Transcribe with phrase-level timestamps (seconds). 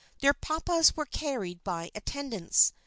[0.21, 2.73] Their papas were carried by attendants.